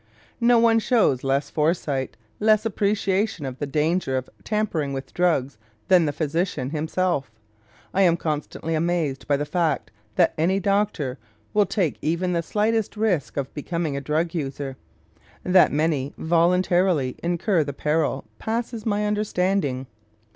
No 0.39 0.57
one 0.57 0.79
shows 0.79 1.23
less 1.23 1.51
foresight, 1.51 2.17
less 2.39 2.65
appreciation 2.65 3.45
of 3.45 3.59
the 3.59 3.67
danger 3.67 4.17
of 4.17 4.31
tampering 4.43 4.93
with 4.93 5.13
drugs, 5.13 5.59
than 5.89 6.07
the 6.07 6.11
physician 6.11 6.71
himself. 6.71 7.29
I 7.93 8.01
am 8.01 8.17
constantly 8.17 8.73
amazed 8.73 9.27
by 9.27 9.37
the 9.37 9.45
fact 9.45 9.91
that 10.15 10.33
any 10.39 10.59
doctor 10.59 11.19
will 11.53 11.67
take 11.67 11.99
even 12.01 12.33
the 12.33 12.41
slightest 12.41 12.97
risk 12.97 13.37
of 13.37 13.53
becoming 13.53 13.95
a 13.95 14.01
drug 14.01 14.33
user. 14.33 14.75
That 15.43 15.71
many 15.71 16.15
voluntarily 16.17 17.15
incur 17.21 17.63
the 17.63 17.71
peril 17.71 18.25
passes 18.39 18.87
my 18.87 19.05
understanding. 19.05 19.85